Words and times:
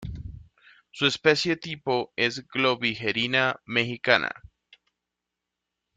Su 0.89 1.05
especie 1.05 1.57
tipo 1.57 2.11
es 2.15 2.47
"Globigerina 2.47 3.59
mexicana". 3.67 4.31